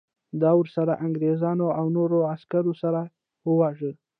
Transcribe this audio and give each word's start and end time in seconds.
د 0.39 0.43
ورسره 0.59 0.93
انګریزانو 1.05 1.67
او 1.77 1.85
نورو 1.97 2.17
عسکرو 2.33 2.73
سره 2.81 3.01
وواژه. 3.49 3.91